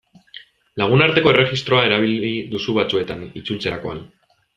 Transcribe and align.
Lagunarteko 0.81 1.33
erregistroa 1.33 1.83
erabili 1.89 2.31
duzu 2.55 2.75
batzuetan, 2.79 3.21
itzultzerakoan. 3.43 4.01